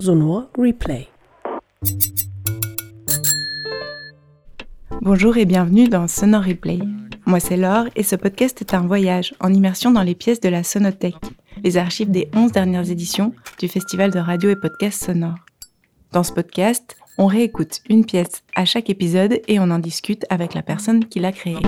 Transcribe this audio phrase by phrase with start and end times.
[0.00, 1.08] Sonor Replay.
[5.02, 6.78] Bonjour et bienvenue dans Sonor Replay.
[7.26, 10.48] Moi c'est Laure et ce podcast est un voyage en immersion dans les pièces de
[10.48, 11.16] la Sonothèque,
[11.62, 15.36] les archives des 11 dernières éditions du Festival de radio et podcast sonore.
[16.12, 20.54] Dans ce podcast, on réécoute une pièce à chaque épisode et on en discute avec
[20.54, 21.58] la personne qui l'a créée.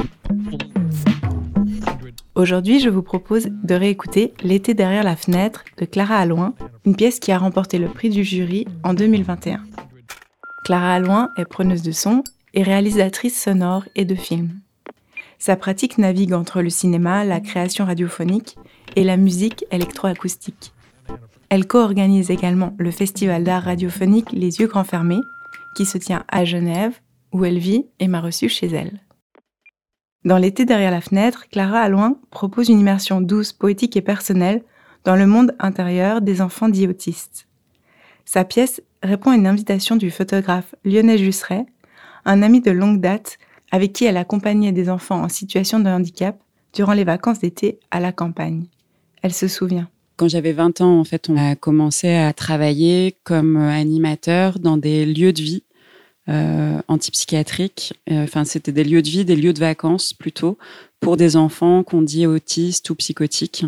[2.35, 6.55] Aujourd'hui, je vous propose de réécouter L'été derrière la fenêtre de Clara Alloin,
[6.87, 9.63] une pièce qui a remporté le prix du jury en 2021.
[10.65, 12.25] Clara Alloin est preneuse de son
[12.55, 14.61] et réalisatrice sonore et de films.
[15.39, 18.57] Sa pratique navigue entre le cinéma, la création radiophonique
[18.97, 20.73] et la musique électroacoustique.
[21.51, 25.21] Elle co-organise également le festival d'art radiophonique Les Yeux Grands Fermés,
[25.77, 26.99] qui se tient à Genève,
[27.33, 29.01] où elle vit et m'a reçue chez elle.
[30.25, 34.63] Dans L'été derrière la fenêtre, Clara Alloin propose une immersion douce, poétique et personnelle
[35.05, 37.49] dans le monde intérieur des enfants dits autistes.
[38.25, 41.67] Sa pièce répond à une invitation du photographe Lionel Jusseret,
[42.25, 43.39] un ami de longue date
[43.73, 46.39] avec qui elle accompagnait des enfants en situation de handicap
[46.73, 48.67] durant les vacances d'été à la campagne.
[49.23, 49.89] Elle se souvient.
[50.17, 55.05] Quand j'avais 20 ans, en fait, on a commencé à travailler comme animateur dans des
[55.05, 55.65] lieux de vie
[56.29, 57.95] euh, antipsychiatriques.
[58.11, 60.59] Euh, enfin, c'était des lieux de vie, des lieux de vacances plutôt,
[61.01, 63.65] pour des enfants qu'on dit autistes ou psychotiques.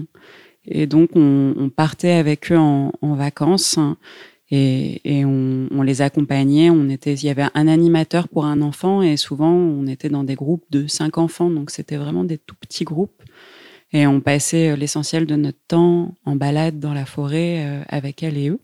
[0.66, 3.78] Et donc, on, on partait avec eux en, en vacances
[4.50, 6.70] et, et on, on, les accompagnait.
[6.70, 10.24] On était, il y avait un animateur pour un enfant et souvent, on était dans
[10.24, 11.50] des groupes de cinq enfants.
[11.50, 13.22] Donc, c'était vraiment des tout petits groupes.
[13.92, 18.36] Et on passait l'essentiel de notre temps en balade dans la forêt euh, avec elle
[18.36, 18.60] et eux.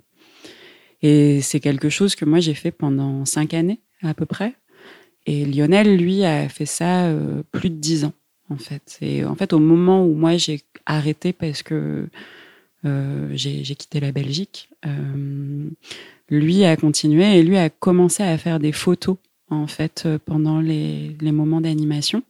[1.02, 4.54] Et c'est quelque chose que moi j'ai fait pendant cinq années à peu près.
[5.26, 8.12] Et Lionel, lui, a fait ça euh, plus de dix ans
[8.50, 8.98] en fait.
[9.00, 12.08] Et en fait, au moment où moi j'ai arrêté parce que
[12.84, 15.68] euh, j'ai quitté la Belgique, euh,
[16.28, 19.16] lui a continué et lui a commencé à faire des photos
[19.50, 22.22] en fait pendant les, moments d'animation.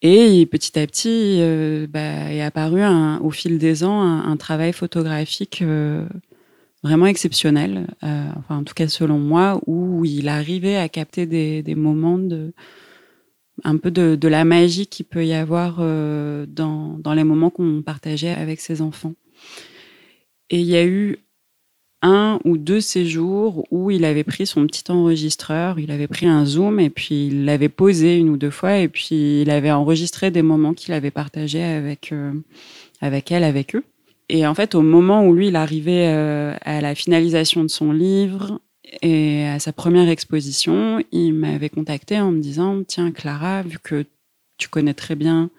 [0.00, 2.82] Et petit à petit, euh, bah, est apparu
[3.20, 5.62] au fil des ans un, travail photographique
[6.82, 11.74] vraiment exceptionnel, euh, enfin en tout cas selon moi, où il arrivait à capter des,
[11.74, 12.52] moments de
[13.64, 17.50] un peu de, de, la magie qu'il peut y avoir euh, dans, dans les moments
[17.50, 19.14] qu'on partageait avec ses enfants.
[20.50, 21.18] Et il y a eu
[22.02, 26.44] un ou deux séjours où il avait pris son petit enregistreur, il avait pris un
[26.44, 30.30] zoom et puis il l'avait posé une ou deux fois et puis il avait enregistré
[30.30, 32.32] des moments qu'il avait partagés avec euh,
[33.00, 33.84] avec elle, avec eux.
[34.28, 37.92] Et en fait, au moment où lui, il arrivait euh, à la finalisation de son
[37.92, 38.60] livre
[39.02, 44.04] et à sa première exposition, il m'avait contacté en me disant Tiens, Clara, vu que
[44.58, 45.50] tu connais très bien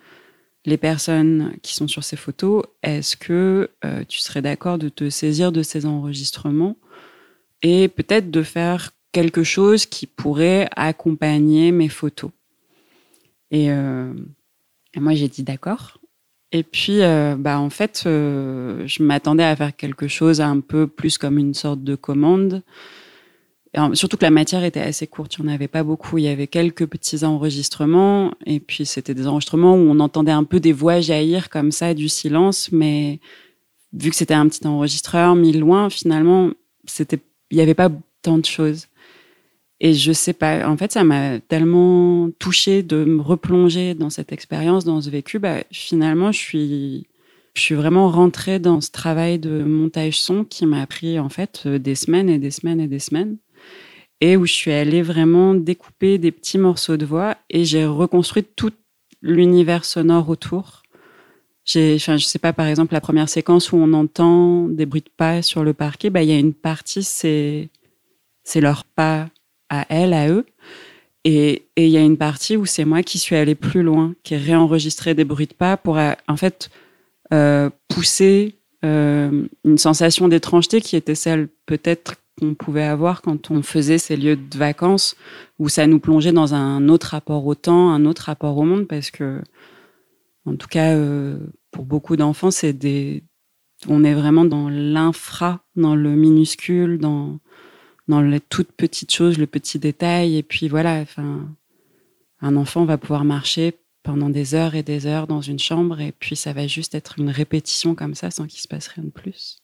[0.65, 5.09] les personnes qui sont sur ces photos, est-ce que euh, tu serais d'accord de te
[5.09, 6.75] saisir de ces enregistrements
[7.63, 12.31] et peut-être de faire quelque chose qui pourrait accompagner mes photos?
[13.51, 14.13] Et, euh,
[14.93, 15.98] et moi, j'ai dit d'accord.
[16.51, 20.87] Et puis, euh, bah, en fait, euh, je m'attendais à faire quelque chose un peu
[20.87, 22.63] plus comme une sorte de commande.
[23.93, 26.17] Surtout que la matière était assez courte, il n'y en avait pas beaucoup.
[26.17, 30.43] Il y avait quelques petits enregistrements, et puis c'était des enregistrements où on entendait un
[30.43, 33.19] peu des voix jaillir comme ça du silence, mais
[33.93, 36.49] vu que c'était un petit enregistreur mis loin, finalement,
[36.85, 37.19] c'était,
[37.51, 37.89] il n'y avait pas
[38.23, 38.87] tant de choses.
[39.81, 44.33] Et je sais pas, en fait, ça m'a tellement touchée de me replonger dans cette
[44.33, 45.39] expérience, dans ce vécu.
[45.39, 47.07] Bah, finalement, je suis,
[47.53, 51.67] je suis vraiment rentrée dans ce travail de montage son qui m'a pris en fait
[51.67, 53.37] des semaines et des semaines et des semaines.
[54.21, 58.43] Et où je suis allée vraiment découper des petits morceaux de voix et j'ai reconstruit
[58.43, 58.73] tout
[59.21, 60.83] l'univers sonore autour.
[61.63, 65.01] J'ai, enfin, je sais pas, par exemple, la première séquence où on entend des bruits
[65.01, 67.69] de pas sur le parquet, bah, il y a une partie, c'est,
[68.43, 69.29] c'est leur pas
[69.69, 70.45] à elle, à eux.
[71.25, 74.35] Et il y a une partie où c'est moi qui suis allée plus loin, qui
[74.35, 76.69] ai réenregistré des bruits de pas pour, euh, en fait,
[77.33, 78.55] euh, pousser
[78.85, 84.15] euh, une sensation d'étrangeté qui était celle peut-être qu'on pouvait avoir quand on faisait ces
[84.15, 85.15] lieux de vacances,
[85.59, 88.87] où ça nous plongeait dans un autre rapport au temps, un autre rapport au monde,
[88.87, 89.41] parce que,
[90.45, 90.97] en tout cas,
[91.71, 93.23] pour beaucoup d'enfants, c'est des,
[93.89, 97.39] on est vraiment dans l'infra, dans le minuscule, dans
[98.09, 100.35] dans les toutes petites choses, le petit détail.
[100.35, 101.47] Et puis voilà, enfin,
[102.41, 106.11] un enfant va pouvoir marcher pendant des heures et des heures dans une chambre et
[106.11, 109.09] puis ça va juste être une répétition comme ça sans qu'il se passe rien de
[109.09, 109.61] plus.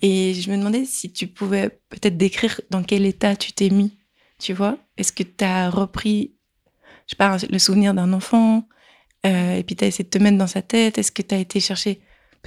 [0.00, 3.98] Et je me demandais si tu pouvais peut-être décrire dans quel état tu t'es mis,
[4.38, 6.34] tu vois Est-ce que tu as repris,
[7.08, 8.68] je sais le souvenir d'un enfant
[9.26, 11.34] euh, et puis tu as essayé de te mettre dans sa tête Est-ce que tu
[11.34, 12.00] as été chercher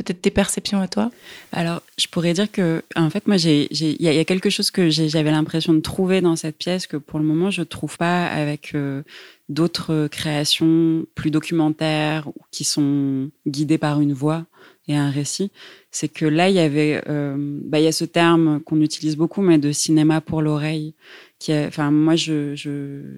[0.03, 1.12] peut-être tes perceptions à toi
[1.51, 5.31] Alors, je pourrais dire que, en fait, moi, il y, a quelque chose que j'avais
[5.31, 8.74] l'impression de trouver dans cette pièce que pour le moment, je ne trouve pas avec
[8.75, 9.03] euh,
[9.50, 14.45] d'autres créations plus documentaires ou qui sont guidées par une voix
[14.88, 15.51] et un récit.
[15.92, 19.18] C'est que là, il y avait, euh, bah, il y a ce terme qu'on utilise
[19.18, 20.94] beaucoup, mais de cinéma pour l'oreille.
[21.50, 22.54] Enfin, moi, je,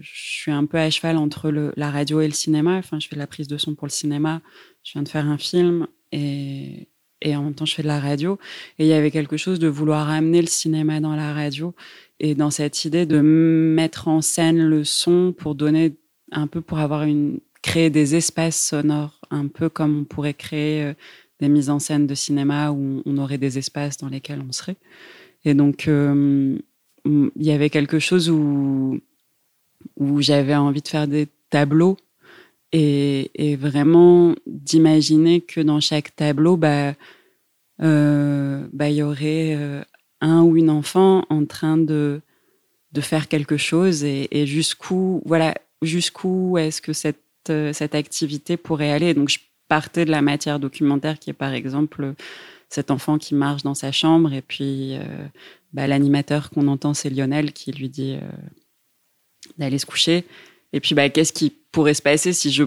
[0.02, 2.78] suis un peu à cheval entre la radio et le cinéma.
[2.78, 4.42] Enfin, je fais de la prise de son pour le cinéma.
[4.84, 6.88] Je viens de faire un film et,
[7.36, 8.38] en même temps je fais de la radio.
[8.80, 11.74] Et il y avait quelque chose de vouloir amener le cinéma dans la radio
[12.20, 15.96] et dans cette idée de mettre en scène le son pour donner
[16.32, 20.84] un peu pour avoir une créer des espaces sonores, un peu comme on pourrait créer
[20.84, 20.94] euh,
[21.40, 24.76] des mises en scène de cinéma où on aurait des espaces dans lesquels on serait.
[25.46, 26.58] Et donc euh,
[27.06, 29.00] il y avait quelque chose où
[30.20, 31.98] j'avais envie de faire des tableaux
[32.74, 36.94] et, vraiment d'imaginer que dans chaque tableau, bah,
[37.82, 39.84] euh, bah, il y aurait euh,
[40.22, 42.22] un ou une enfant en train de,
[42.92, 47.18] de faire quelque chose et, jusqu'où, voilà, jusqu'où est-ce que cette,
[47.50, 49.14] euh, cette activité pourrait aller?
[49.14, 52.14] Donc, je partais de la matière documentaire qui est par exemple
[52.70, 54.98] cet enfant qui marche dans sa chambre et puis
[55.74, 58.18] bah, l'animateur qu'on entend, c'est Lionel qui lui dit
[59.58, 60.26] d'aller se coucher.
[60.74, 62.64] Et puis, bah, qu'est-ce qui pourrait se passer si je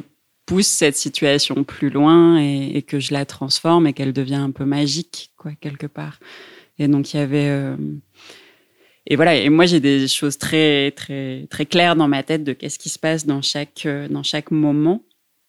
[0.47, 4.65] pousse cette situation plus loin et, que je la transforme et qu'elle devient un peu
[4.65, 6.21] magique, quoi, quelque part?
[6.79, 7.49] Et donc, il y avait.
[7.49, 7.77] Euh,
[9.07, 9.35] et voilà.
[9.35, 12.89] Et moi, j'ai des choses très, très, très claires dans ma tête de qu'est-ce qui
[12.91, 15.03] se passe dans chaque, euh, dans chaque moment.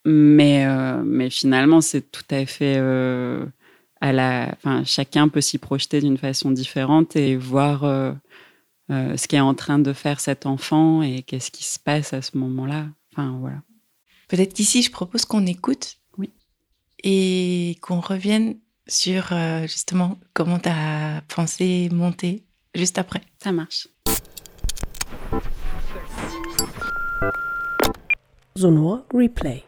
[0.06, 2.77] Mais, euh, mais finalement, c'est tout à fait.
[4.00, 7.83] à la, enfin, chacun peut s'y projeter d'une façon différente et voir
[8.89, 12.22] euh, ce qu'est en train de faire cet enfant et qu'est-ce qui se passe à
[12.22, 12.88] ce moment-là.
[13.12, 13.62] Enfin, voilà.
[14.28, 15.98] Peut-être qu'ici, je propose qu'on écoute.
[16.18, 16.31] Oui.
[17.04, 18.57] Et qu'on revienne
[18.88, 23.22] sur euh, justement comment tu as pensé monter juste après.
[23.44, 23.88] Ça marche.
[28.57, 29.63] Zone Replay.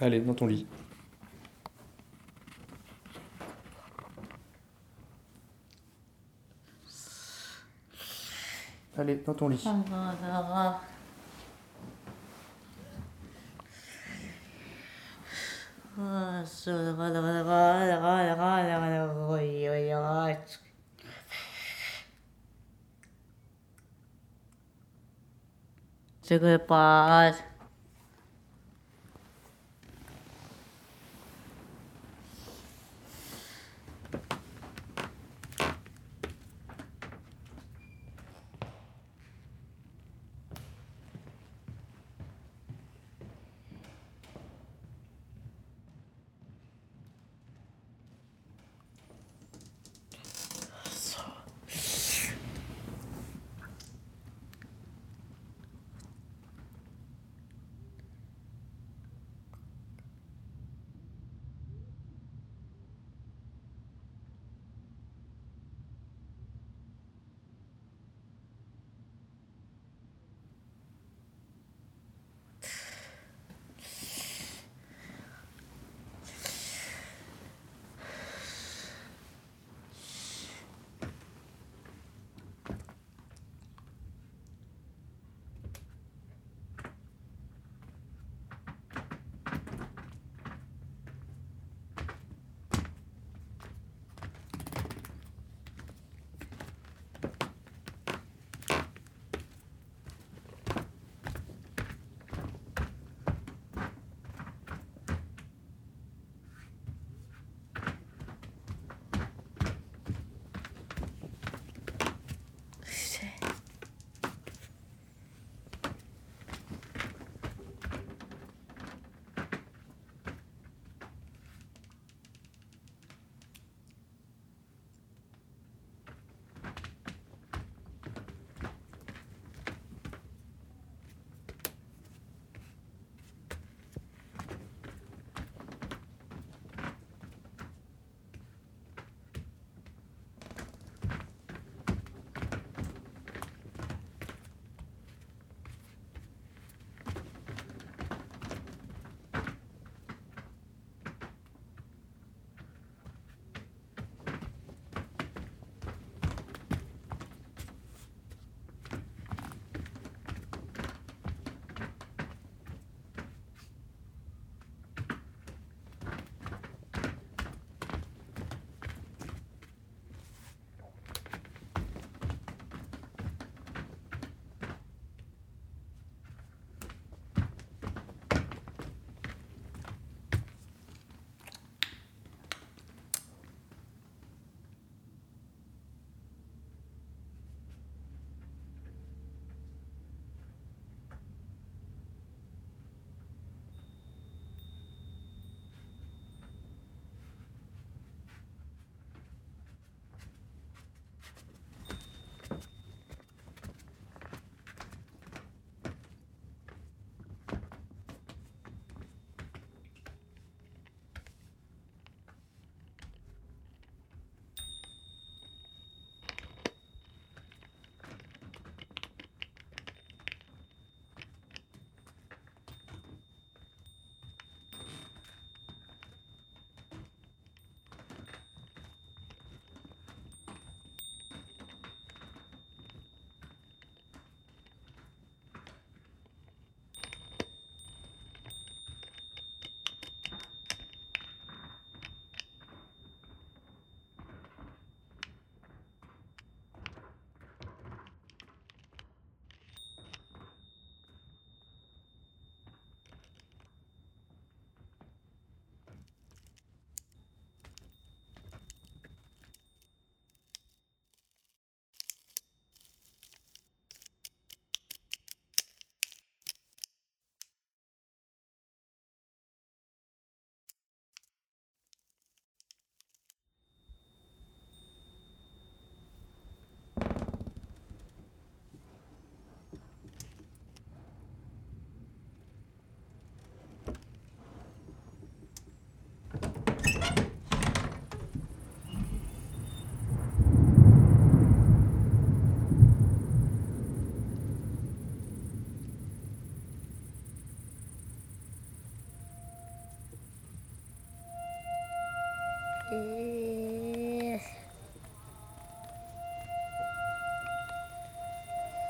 [0.00, 0.66] Allez, dans ton lit.
[8.96, 9.64] Allez, dans ton lit.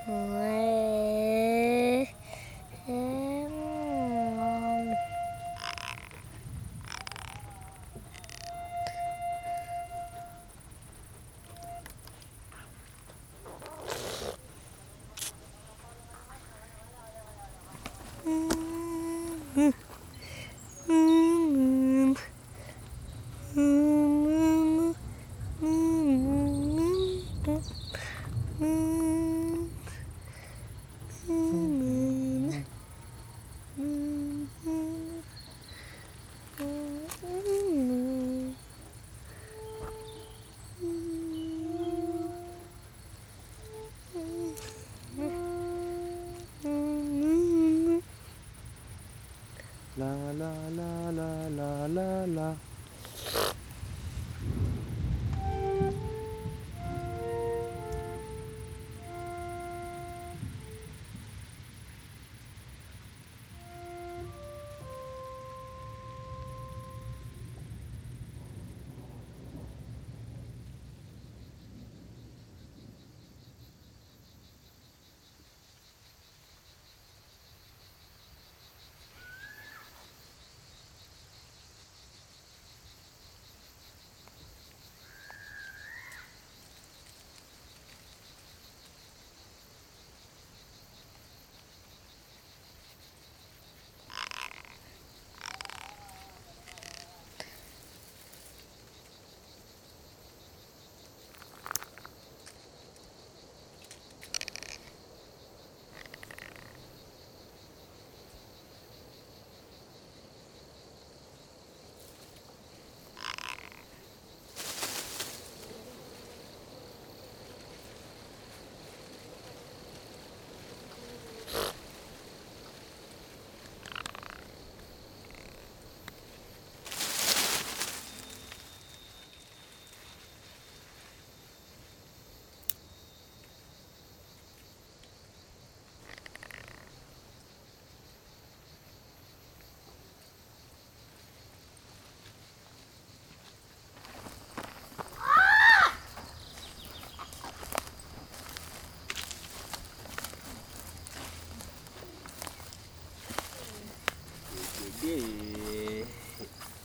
[0.07, 0.44] Pas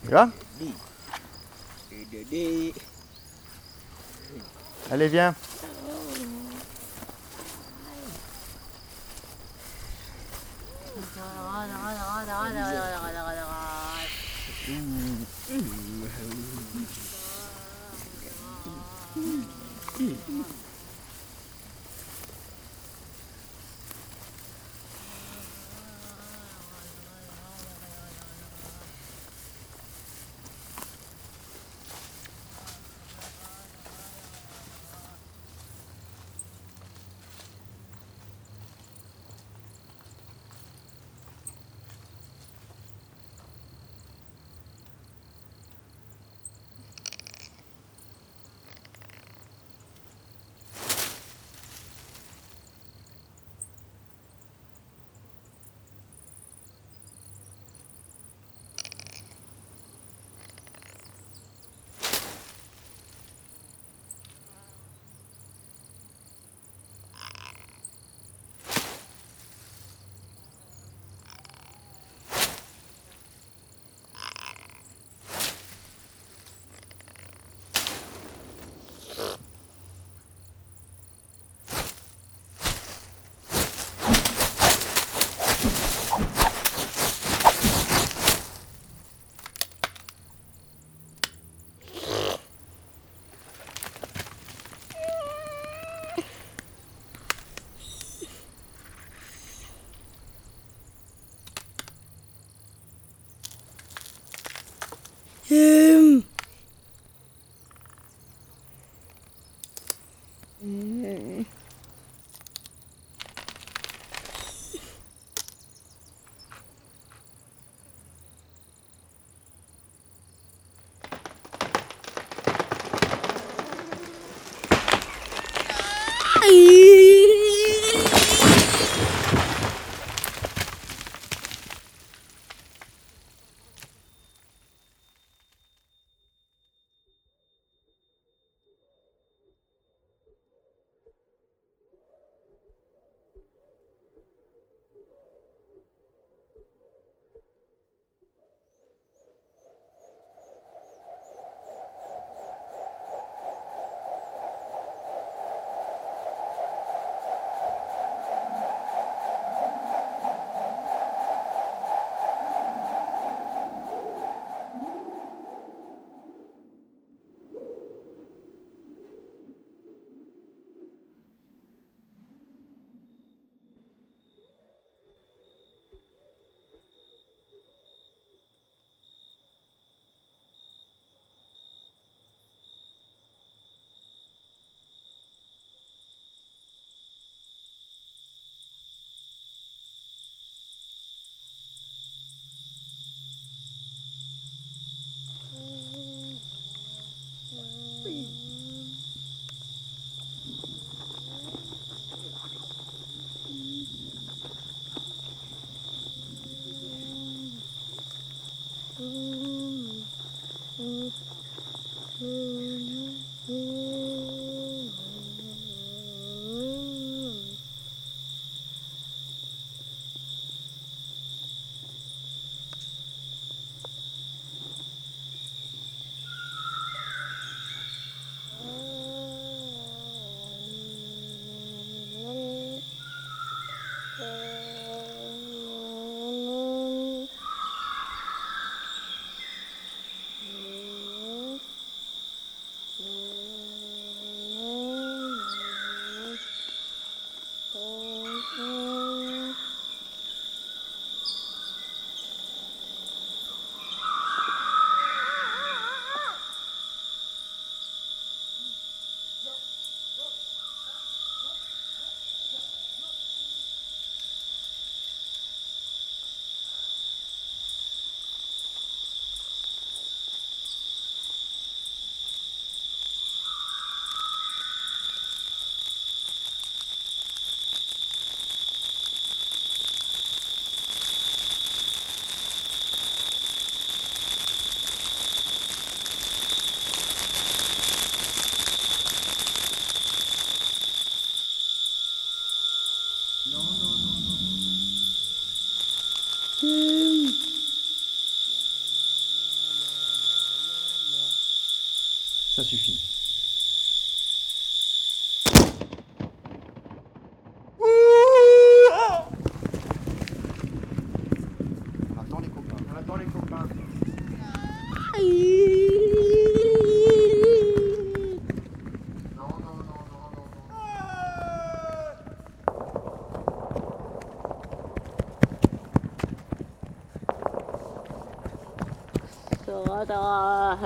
[0.09, 0.29] Là
[4.91, 5.35] Allez, viens.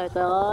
[0.10, 0.44] Gracias.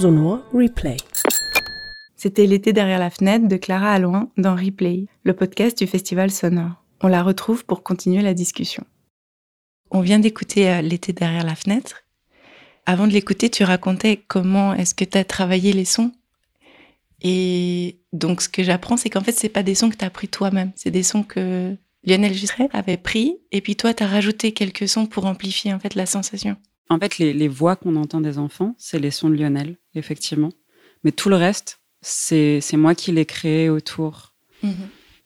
[0.00, 0.96] Replay.
[2.14, 6.84] C'était l'été derrière la fenêtre de Clara Alloin dans Replay, le podcast du Festival Sonore.
[7.02, 8.84] On la retrouve pour continuer la discussion.
[9.90, 12.04] On vient d'écouter euh, l'été derrière la fenêtre.
[12.86, 16.12] Avant de l'écouter, tu racontais comment est-ce que tu as travaillé les sons.
[17.20, 20.10] Et donc, ce que j'apprends, c'est qu'en fait, c'est pas des sons que tu as
[20.10, 20.70] pris toi-même.
[20.76, 23.38] C'est des sons que Lionel Justret avait pris.
[23.50, 26.56] Et puis toi, tu as rajouté quelques sons pour amplifier en fait la sensation.
[26.90, 30.52] En fait, les, les voix qu'on entend des enfants, c'est les sons de Lionel, effectivement.
[31.04, 34.34] Mais tout le reste, c'est moi qui l'ai créé autour.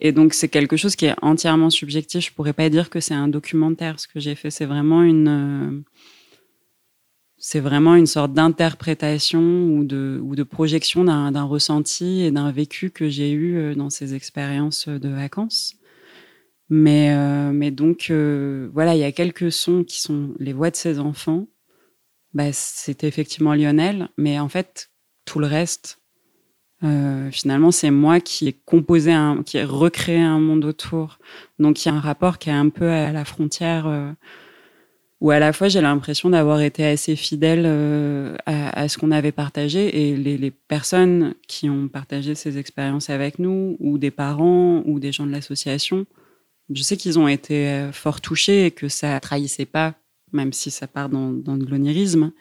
[0.00, 2.26] Et donc, c'est quelque chose qui est entièrement subjectif.
[2.26, 4.00] Je pourrais pas dire que c'est un documentaire.
[4.00, 5.80] Ce que j'ai fait, c'est vraiment une, euh,
[7.44, 12.90] c'est vraiment une sorte d'interprétation ou de, ou de projection d'un ressenti et d'un vécu
[12.90, 15.74] que j'ai eu euh, dans ces expériences de vacances.
[16.68, 20.70] Mais, euh, mais donc, euh, voilà, il y a quelques sons qui sont les voix
[20.70, 21.48] de ces enfants.
[22.34, 24.90] Bah, C'était effectivement Lionel, mais en fait,
[25.24, 26.02] tout le reste,
[26.84, 31.18] euh, finalement, c'est moi qui ai composé, un, qui ai recréé un monde autour.
[31.58, 34.10] Donc, il y a un rapport qui est un peu à la frontière, euh,
[35.20, 39.30] où à la fois j'ai l'impression d'avoir été assez fidèle euh, à, ce qu'on avait
[39.30, 44.82] partagé, et les, les personnes qui ont partagé ces expériences avec nous, ou des parents,
[44.84, 46.06] ou des gens de l'association,
[46.74, 49.94] je sais qu'ils ont été fort touchés et que ça trahissait pas,
[50.32, 52.32] même si ça part dans, dans le glonirisme.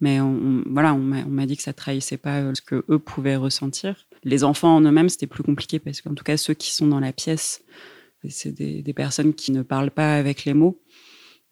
[0.00, 2.98] Mais on, on- voilà, on m'a dit que ça trahissait pas euh, ce que eux
[2.98, 4.06] pouvaient ressentir.
[4.22, 7.00] Les enfants en eux-mêmes, c'était plus compliqué parce qu'en tout cas, ceux qui sont dans
[7.00, 7.62] la pièce,
[8.28, 10.80] c'est des, des personnes qui ne parlent pas avec les mots.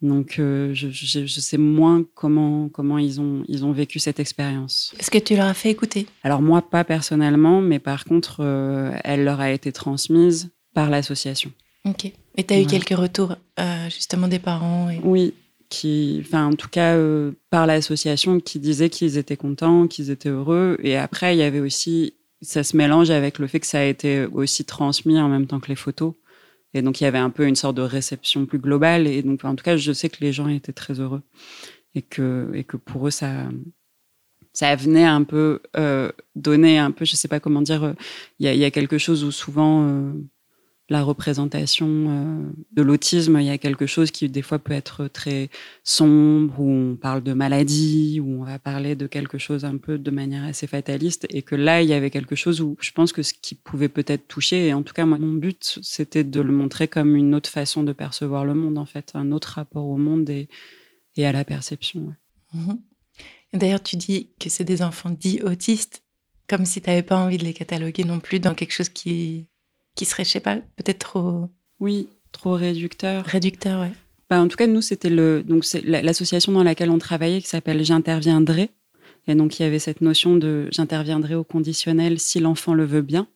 [0.01, 4.19] Donc, euh, je, je, je sais moins comment, comment ils, ont, ils ont vécu cette
[4.19, 4.93] expérience.
[4.99, 6.05] Est-ce que tu leur as fait écouter?
[6.23, 11.51] Alors, moi, pas personnellement, mais par contre, euh, elle leur a été transmise par l'association.
[11.83, 12.05] Ok.
[12.35, 14.99] Et tu as eu quelques retours, euh, justement, des parents et...
[15.03, 15.33] Oui,
[15.69, 20.29] qui, enfin, en tout cas, euh, par l'association, qui disaient qu'ils étaient contents, qu'ils étaient
[20.29, 20.77] heureux.
[20.81, 23.83] Et après, il y avait aussi, ça se mélange avec le fait que ça a
[23.83, 26.13] été aussi transmis en même temps que les photos.
[26.73, 29.07] Et donc, il y avait un peu une sorte de réception plus globale.
[29.07, 31.23] Et donc, en tout cas, je sais que les gens étaient très heureux.
[31.95, 33.49] Et que, et que pour eux, ça,
[34.53, 37.93] ça venait un peu euh, donner un peu, je sais pas comment dire, euh,
[38.39, 40.13] il y, a, quelque chose où souvent
[40.89, 45.07] la représentation euh, de l'autisme, il y a quelque chose qui des fois peut être
[45.07, 45.49] très
[45.83, 49.97] sombre, où on parle de maladie, où on va parler de quelque chose un peu
[49.97, 53.11] de manière assez fataliste, et que là, il y avait quelque chose où je pense
[53.11, 56.39] que ce qui pouvait peut-être toucher, et en tout cas, moi, mon but, c'était de
[56.39, 59.87] le montrer comme une autre façon de percevoir le monde, en fait, un autre rapport
[59.87, 60.47] au monde et,
[61.17, 62.13] à la perception.
[62.53, 62.79] Mhm.
[63.53, 66.03] D'ailleurs, tu dis que c'est des enfants dits autistes,
[66.47, 69.47] comme si tu n'avais pas envie de les cataloguer non plus dans quelque chose qui,
[69.97, 71.49] qui serait, je sais pas, peut-être trop
[71.81, 73.25] Oui, trop réducteur.
[73.25, 73.91] réducteur, ouais.
[74.29, 77.47] Bah, en tout cas, nous, c'était le donc c'est l'association dans laquelle on travaillait qui
[77.47, 78.69] s'appelle J'interviendrai.
[79.27, 83.01] Et donc, il y avait cette notion de j'interviendrai au conditionnel si l'enfant le veut
[83.01, 83.27] bien.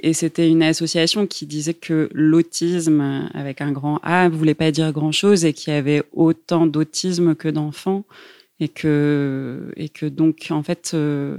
[0.00, 4.92] Et c'était une association qui disait que l'autisme, avec un grand A, voulait pas dire
[4.92, 8.04] grand-chose et qu'il y avait autant d'autisme que d'enfants.
[8.60, 11.38] Et que, et que donc, en fait, euh,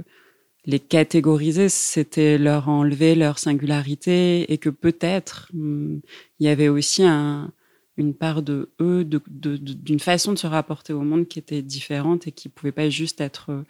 [0.66, 6.00] les catégoriser, c'était leur enlever leur singularité et que peut-être hum,
[6.38, 7.52] il y avait aussi un,
[7.96, 11.38] une part de eux, de- de- de- d'une façon de se rapporter au monde qui
[11.38, 13.64] était différente et qui pouvait pas juste être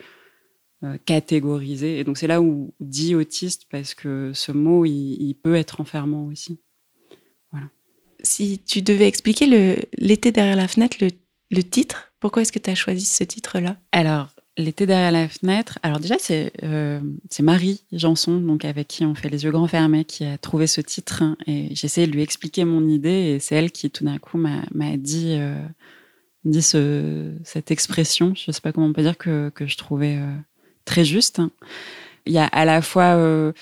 [0.82, 1.98] euh, catégorisée.
[1.98, 5.80] Et donc c'est là où dit autiste parce que ce mot il, il peut être
[5.80, 6.60] enfermant aussi.
[8.22, 9.46] Si tu devais expliquer
[9.96, 11.08] l'été derrière la fenêtre, le,
[11.50, 13.78] le titre, pourquoi est-ce que tu as choisi ce titre-là?
[13.92, 15.78] Alors l'été derrière la fenêtre.
[15.82, 19.66] Alors déjà c'est euh, c'est Marie Janson donc avec qui on fait les yeux grands
[19.66, 23.54] fermés qui a trouvé ce titre et j'essayais de lui expliquer mon idée et c'est
[23.54, 28.92] elle qui tout d'un coup m'a dit euh, cette expression, je sais pas comment on
[28.92, 30.34] peut dire que, je trouvais euh,
[30.84, 31.42] très juste.
[32.26, 33.52] Il y a à la fois,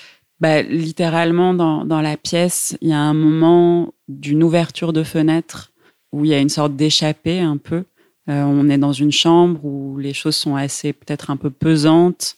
[0.41, 5.73] bah, littéralement dans, dans la pièce, il y a un moment d'une ouverture de fenêtre
[6.13, 7.85] où il y a une sorte d'échappée un peu.
[8.29, 12.37] Euh, on est dans une chambre où les choses sont assez peut-être un peu pesantes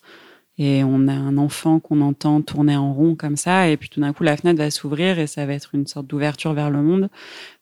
[0.56, 4.00] et on a un enfant qu'on entend tourner en rond comme ça et puis tout
[4.00, 6.82] d'un coup la fenêtre va s'ouvrir et ça va être une sorte d'ouverture vers le
[6.82, 7.08] monde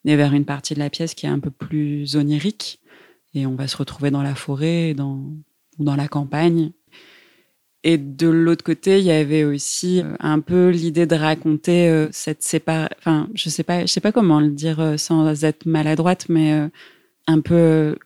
[0.05, 2.81] et vers une partie de la pièce qui est un peu plus onirique
[3.35, 5.23] et on va se retrouver dans la forêt dans,
[5.79, 6.73] ou dans la campagne
[7.85, 12.09] et de l'autre côté, il y avait aussi euh, un peu l'idée de raconter euh,
[12.11, 12.91] cette séparation.
[12.99, 16.69] Enfin, je sais pas, je sais pas comment le dire sans être maladroite, mais
[17.29, 17.97] un peu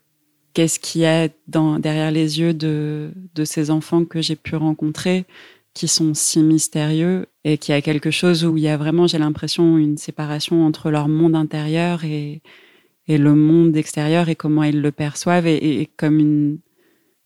[0.54, 3.12] qu'est-ce qu'il y a derrière les yeux de,
[3.44, 5.24] ces enfants que j'ai pu rencontrer,
[5.74, 9.18] qui sont si mystérieux et qui a quelque chose où il y a vraiment, j'ai
[9.18, 12.42] l'impression, une séparation entre leur monde intérieur et,
[13.08, 16.58] le monde extérieur et comment ils le perçoivent et, comme une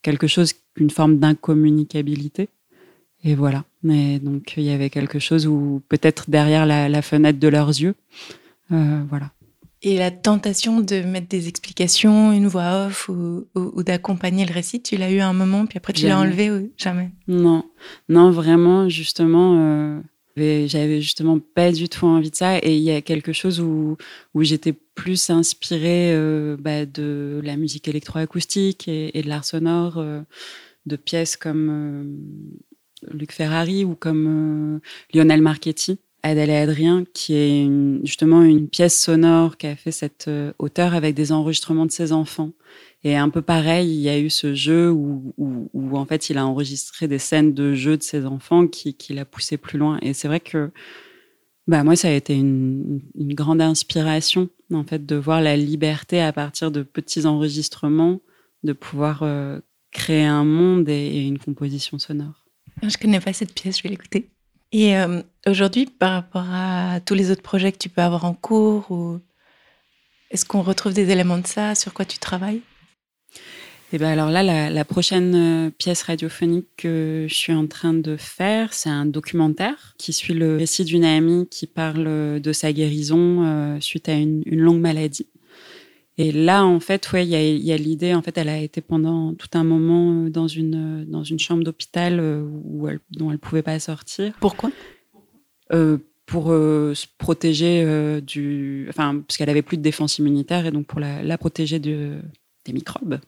[0.02, 2.48] quelque chose une forme d'incommunicabilité.
[3.22, 3.64] Et voilà.
[3.88, 7.68] Et donc, il y avait quelque chose où, peut-être derrière la, la fenêtre de leurs
[7.68, 7.94] yeux,
[8.72, 9.30] euh, voilà.
[9.82, 14.52] Et la tentation de mettre des explications, une voix off ou, ou- ou d'accompagner le
[14.52, 17.10] récit, tu l'as eu à un moment, puis après tu l'as enlevé ou jamais?
[17.28, 17.62] Non,
[18.08, 20.00] non, vraiment, justement, euh,
[20.66, 22.58] j'avais- justement pas du tout envie de ça.
[22.58, 23.96] Et il y a quelque chose où,
[24.34, 29.98] où j'étais plus inspirée euh, bah, de la musique électroacoustique et, et de l'art sonore,
[29.98, 30.22] euh,
[30.86, 32.16] de pièces comme
[33.12, 34.80] Luc Ferrari ou comme
[35.12, 35.98] Lionel Marchetti.
[36.26, 37.68] Adèle et Adrien, qui est
[38.04, 42.12] justement une pièce sonore qui a fait cette euh, auteur avec des enregistrements de ses
[42.12, 42.52] enfants.
[43.04, 46.38] Et un peu pareil, il y a eu ce jeu où, où, en fait il
[46.38, 49.98] a enregistré des scènes de jeu de ses enfants qui, l'a poussé plus loin.
[50.02, 50.72] Et c'est vrai que
[51.68, 56.20] bah moi ça a été une, une grande inspiration en fait de voir la liberté
[56.20, 58.20] à partir de petits enregistrements
[58.64, 59.61] de pouvoir euh,
[59.92, 62.46] créer un monde et, et une composition sonore.
[62.82, 64.28] Je connais pas cette pièce, je vais l'écouter.
[64.79, 68.35] Et euh, aujourd'hui, par rapport à tous les autres projets que tu peux avoir en
[68.35, 69.18] cours, ou
[70.31, 71.74] est-ce qu'on retrouve des éléments de ça?
[71.74, 72.61] Sur quoi tu travailles?
[73.95, 78.18] Et ben alors là, la, prochaine euh, pièce radiophonique que je suis en train de
[78.18, 83.45] faire, c'est un documentaire qui suit le récit d'une amie qui parle de sa guérison
[83.47, 85.27] euh, suite à une longue maladie.
[86.18, 88.14] Et là, en fait, ouais, il y a, il y a l'idée.
[88.14, 91.62] En fait, elle a été pendant tout un moment euh, dans une dans une chambre
[91.62, 94.70] d'hôpital euh, où elle, dont elle pouvait pas sortir Pourquoi?
[95.72, 100.66] Euh, pour euh, se protéger euh, du, enfin, parce qu'elle avait plus de défense immunitaire
[100.66, 102.14] et donc pour la, la protéger de,
[102.64, 103.18] des microbes.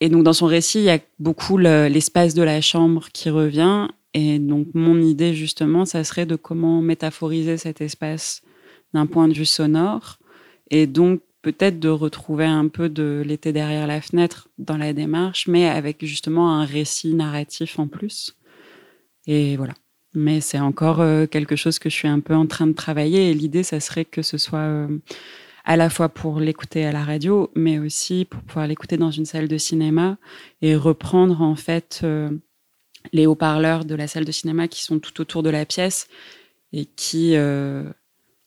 [0.00, 3.30] Et donc dans son récit, il y a beaucoup le- l'espace de la chambre qui
[3.30, 3.88] revient.
[4.14, 8.42] Et donc mon idée justement, ça serait de comment métaphoriser cet espace
[8.94, 10.18] d'un point de vue sonore,
[10.70, 15.46] et donc peut-être de retrouver un peu de l'été derrière la fenêtre dans la démarche,
[15.46, 18.34] mais avec justement un récit narratif en plus.
[19.28, 19.74] Et voilà.
[20.12, 23.30] Mais c'est encore euh, quelque chose que je suis un peu en train de travailler.
[23.30, 24.98] Et l'idée, ça serait que ce soit euh,
[25.64, 29.24] à la fois pour l'écouter à la radio, mais aussi pour pouvoir l'écouter dans une
[29.24, 30.18] salle de cinéma
[30.62, 32.28] et reprendre en fait euh,
[33.12, 36.08] les haut-parleurs de la salle de cinéma qui sont tout autour de la pièce
[36.72, 37.36] et qui,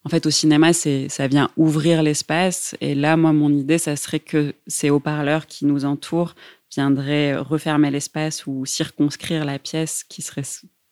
[0.06, 2.76] en fait, au cinéma, c'est ça vient ouvrir l'espace.
[2.82, 6.36] Et là, moi, mon idée, ça serait que ces haut-parleurs qui nous entourent
[6.74, 10.43] viendraient refermer l'espace ou circonscrire la pièce, qui serait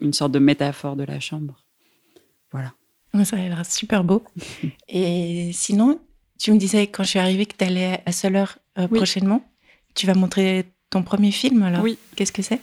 [0.01, 1.63] une sorte de métaphore de la chambre.
[2.51, 2.73] Voilà.
[3.23, 4.23] Ça a l'air super beau.
[4.87, 5.99] Et sinon,
[6.37, 8.97] tu me disais quand je suis arrivée que tu allais à seule heure euh, Oui.
[8.97, 9.43] prochainement.
[9.95, 11.97] Tu vas montrer ton premier film alors Oui.
[12.15, 12.61] Qu'est-ce que c'est?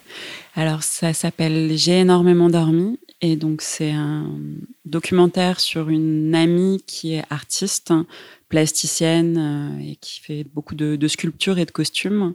[0.55, 2.99] Alors, ça s'appelle J'ai énormément dormi.
[3.21, 4.29] Et donc, c'est un
[4.85, 7.93] documentaire sur une amie qui est artiste,
[8.49, 12.35] plasticienne euh, et qui fait beaucoup de, de sculptures et de costumes.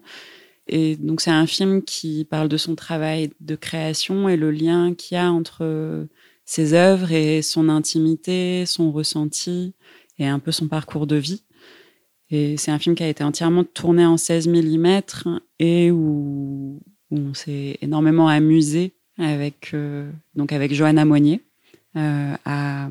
[0.68, 4.94] Et donc, c'est un film qui parle de son travail de création et le lien
[4.94, 6.08] qu'il y a entre
[6.46, 9.74] ses œuvres et son intimité, son ressenti
[10.18, 11.44] et un peu son parcours de vie.
[12.32, 15.02] Et c'est un film qui a été entièrement tourné en 16 mm
[15.60, 16.80] et où,
[17.12, 21.42] où on s'est énormément amusé avec, euh, donc avec Johanna Monnier
[21.96, 22.88] euh, à,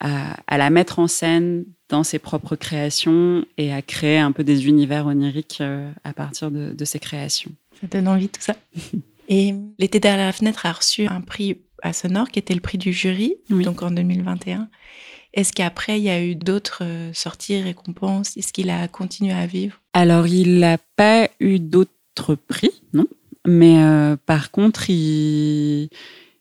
[0.00, 4.44] à, à, la mettre en scène dans ses propres créations et à créer un peu
[4.44, 7.50] des univers oniriques euh, à partir de, de, ses créations.
[7.80, 8.54] Ça donne envie tout ça?
[9.28, 12.78] et l'été derrière la fenêtre a reçu un prix à Sonore qui était le prix
[12.78, 13.64] du jury, oui.
[13.64, 14.68] donc en 2021.
[15.36, 18.36] Est-ce qu'après, il y a eu d'autres euh, sorties, récompenses?
[18.36, 19.80] Est-ce qu'il a continué à vivre?
[19.92, 23.06] Alors, il n'a pas eu d'autres prix, non.
[23.46, 25.88] Mais euh, par contre, il,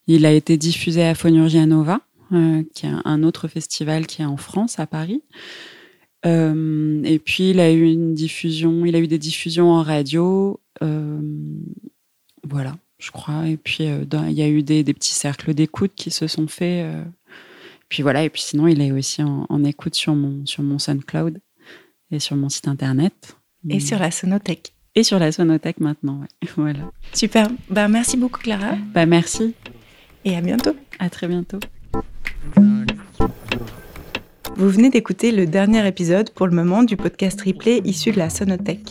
[0.07, 4.37] a été diffusé à Fonurgia Nova, euh, qui est un autre festival qui est en
[4.37, 5.21] France, à Paris.
[6.23, 10.59] Et puis, il a eu une diffusion, il a eu des diffusions en radio.
[12.41, 13.47] voilà, je crois.
[13.47, 16.83] Et puis, il y a eu des, des petits cercles d'écoute qui se sont faits.
[17.89, 20.79] Puis voilà, et puis sinon, il est aussi en, en, écoute sur mon, sur mon
[20.79, 21.39] SoundCloud
[22.11, 23.37] et sur mon site internet.
[23.69, 24.75] Et sur la Sonothèque.
[24.93, 26.49] Et sur la Sonothèque maintenant, ouais.
[26.55, 26.91] voilà.
[27.13, 27.49] Super.
[27.69, 28.75] Bah, merci beaucoup, Clara.
[28.93, 29.53] Bah, merci.
[30.23, 30.75] Et à bientôt.
[30.99, 31.59] À très bientôt.
[34.57, 38.29] Vous venez d'écouter le dernier épisode pour le moment du podcast replay issu de la
[38.29, 38.87] Sonothèque.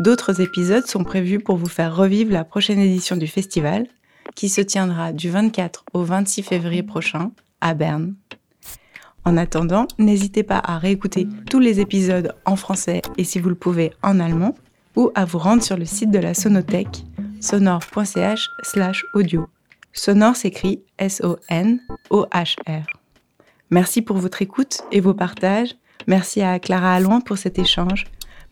[0.00, 3.86] D'autres épisodes sont prévus pour vous faire revivre la prochaine édition du festival,
[4.34, 7.30] qui se tiendra du 24 au 26 février prochain
[7.62, 8.14] à Berne.
[9.24, 13.54] En attendant, n'hésitez pas à réécouter tous les épisodes en français et si vous le
[13.54, 14.54] pouvez en allemand,
[14.96, 17.04] ou à vous rendre sur le site de la Sonothèque,
[17.40, 18.50] sonore.ch
[19.14, 19.46] audio.
[19.94, 22.86] Sonore s'écrit S-O-N-O-H-R.
[23.70, 25.74] Merci pour votre écoute et vos partages.
[26.06, 28.04] Merci à Clara Allouin pour cet échange.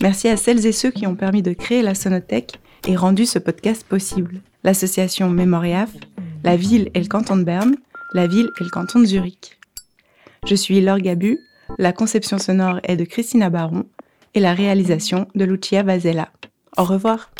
[0.02, 3.38] Merci à celles et ceux qui ont permis de créer la Sonothèque et rendu ce
[3.38, 4.40] podcast possible.
[4.64, 5.90] L'association Mémoriaf,
[6.42, 7.76] la ville et le canton de Berne,
[8.12, 9.58] la ville et le canton de Zurich.
[10.46, 11.38] Je suis Laure Gabu,
[11.78, 13.84] la conception sonore est de Christina Baron
[14.34, 16.30] et la réalisation de Lucia Vazella.
[16.76, 17.30] Au revoir.